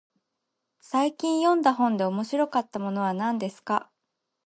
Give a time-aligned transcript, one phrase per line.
[0.79, 3.91] 最近読んだ本で面白かったものは何ですか。